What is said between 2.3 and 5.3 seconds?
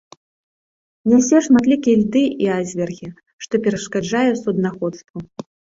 і айсбергі, што перашкаджае суднаходству.